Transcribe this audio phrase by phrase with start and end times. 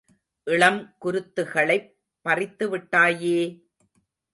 [0.47, 1.87] இளம் குருத்துகளைப்
[2.25, 3.39] பறித்துவிட்டாயே!